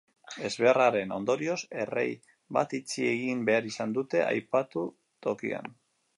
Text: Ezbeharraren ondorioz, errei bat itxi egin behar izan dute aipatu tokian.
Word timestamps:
Ezbeharraren 0.47 1.11
ondorioz, 1.17 1.57
errei 1.83 2.07
bat 2.57 2.73
itxi 2.79 3.07
egin 3.11 3.45
behar 3.51 3.69
izan 3.75 3.95
dute 4.01 4.27
aipatu 4.33 4.89
tokian. 5.29 5.73